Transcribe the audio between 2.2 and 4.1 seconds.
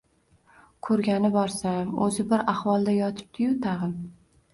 bir ahvolda yotibdi-yu, tag`in